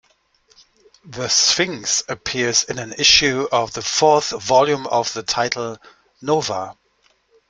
[1.05, 5.77] The Sphinx appears in an issue of the fourth volume of the title
[6.23, 6.75] "Nova".